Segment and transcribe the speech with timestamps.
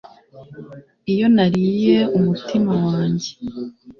[1.11, 3.29] iyo nariye umutima wanjye